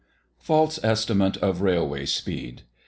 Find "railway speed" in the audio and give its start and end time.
1.61-2.63